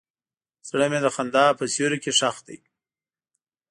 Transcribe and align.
زړه 0.69 0.85
مې 0.91 0.99
د 1.05 1.07
خندا 1.15 1.45
په 1.57 1.63
سیوري 1.73 1.97
کې 2.03 2.11
ښخ 2.19 2.37
دی. 2.47 2.57